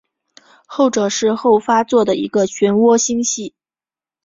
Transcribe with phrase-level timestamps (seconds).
[0.65, 3.53] 后者是后发座的一个旋涡星系。